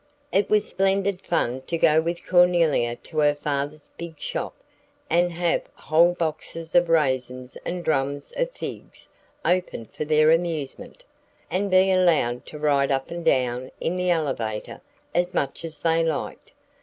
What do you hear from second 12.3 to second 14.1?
to ride up and down in the